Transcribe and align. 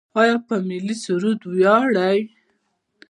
آیا 0.21 0.35
په 0.47 0.55
ملي 0.67 0.95
سرود 1.03 1.41
ویاړو؟ 1.51 2.11